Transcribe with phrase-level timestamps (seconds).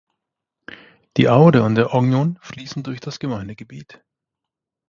[1.15, 4.03] Die Aude und der Ognon fließen durch das Gemeindegebiet.